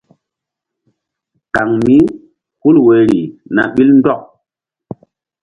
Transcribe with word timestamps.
Kan 1.55 1.69
mí 1.83 1.95
hul 2.61 2.75
woyri 2.85 3.21
na 3.55 3.61
ɓil 3.73 3.89
ndɔk. 3.99 4.21